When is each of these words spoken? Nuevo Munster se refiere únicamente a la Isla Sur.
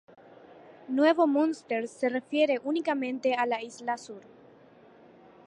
Nuevo 0.87 1.27
Munster 1.27 1.87
se 1.87 2.09
refiere 2.09 2.59
únicamente 2.63 3.35
a 3.35 3.45
la 3.45 3.61
Isla 3.61 3.99
Sur. 3.99 4.21